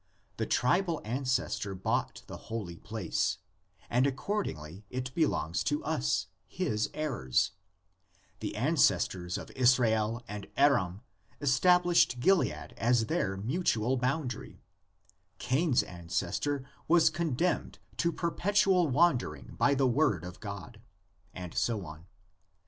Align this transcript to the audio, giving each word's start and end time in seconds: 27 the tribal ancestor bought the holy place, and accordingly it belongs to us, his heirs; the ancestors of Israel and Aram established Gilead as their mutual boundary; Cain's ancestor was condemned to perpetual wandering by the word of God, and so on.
27 0.37 0.37
the 0.37 0.51
tribal 0.51 1.01
ancestor 1.05 1.75
bought 1.75 2.23
the 2.25 2.35
holy 2.49 2.77
place, 2.79 3.37
and 3.87 4.07
accordingly 4.07 4.83
it 4.89 5.13
belongs 5.13 5.63
to 5.63 5.83
us, 5.83 6.25
his 6.47 6.89
heirs; 6.95 7.51
the 8.39 8.55
ancestors 8.55 9.37
of 9.37 9.51
Israel 9.51 10.23
and 10.27 10.47
Aram 10.57 11.01
established 11.39 12.19
Gilead 12.19 12.73
as 12.77 13.05
their 13.05 13.37
mutual 13.37 13.95
boundary; 13.95 14.63
Cain's 15.37 15.83
ancestor 15.83 16.65
was 16.87 17.11
condemned 17.11 17.77
to 17.97 18.11
perpetual 18.11 18.87
wandering 18.87 19.53
by 19.55 19.75
the 19.75 19.85
word 19.85 20.23
of 20.23 20.39
God, 20.39 20.81
and 21.31 21.53
so 21.53 21.85
on. 21.85 22.07